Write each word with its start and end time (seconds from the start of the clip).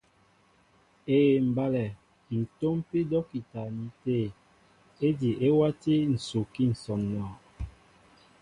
Éē 1.17 1.27
mbálɛ, 1.49 1.83
ǹ 2.37 2.39
tómpí 2.59 2.99
dɔ́kita 3.11 3.61
ní 3.75 3.85
tê 4.03 4.19
ejí 5.07 5.31
e 5.45 5.47
wátí 5.57 5.93
ǹsukí 6.17 6.63
ǹsɔǹɔ. 6.75 7.25